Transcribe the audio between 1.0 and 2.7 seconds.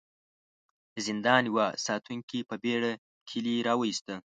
زندان يوه ساتونکي په